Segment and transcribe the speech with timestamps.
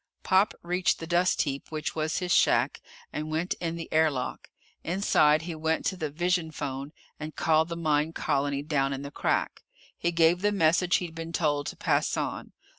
[0.23, 2.81] Pop reached the dust heap which was his shack
[3.13, 4.49] and went in the air lock.
[4.83, 9.11] Inside, he went to the vision phone and called the mine colony down in the
[9.11, 9.61] Crack.
[9.95, 12.51] He gave the message he'd been told to pass on.